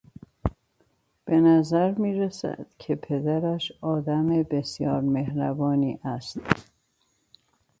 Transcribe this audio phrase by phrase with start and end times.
[1.25, 6.39] به نظر میرسد که پدرش آدم بسیار مهربانی است.